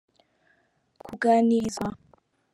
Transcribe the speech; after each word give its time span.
kuganirizwa. 1.05 1.87